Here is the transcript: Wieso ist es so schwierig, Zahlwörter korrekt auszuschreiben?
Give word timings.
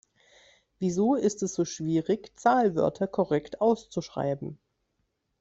Wieso 0.79 1.13
ist 1.13 1.43
es 1.43 1.53
so 1.53 1.63
schwierig, 1.63 2.31
Zahlwörter 2.35 3.05
korrekt 3.05 3.61
auszuschreiben? 3.61 4.57